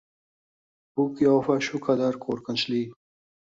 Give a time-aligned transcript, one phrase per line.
[1.01, 2.85] Bu qiyofa shu qadar qo’rqinchli.